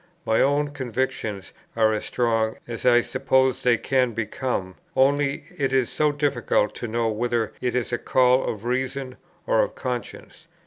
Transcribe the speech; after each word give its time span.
My 0.25 0.41
own 0.41 0.69
convictions 0.71 1.53
are 1.75 1.93
as 1.93 2.05
strong 2.05 2.55
as 2.67 2.87
I 2.87 3.01
suppose 3.03 3.61
they 3.61 3.77
can 3.77 4.13
become: 4.13 4.73
only 4.95 5.43
it 5.59 5.71
is 5.71 5.91
so 5.91 6.11
difficult 6.11 6.73
to 6.77 6.87
know 6.87 7.09
whether 7.09 7.53
it 7.61 7.75
is 7.75 7.93
a 7.93 7.99
call 7.99 8.43
of 8.43 8.65
reason 8.65 9.15
or 9.45 9.61
of 9.61 9.75
conscience. 9.75 10.47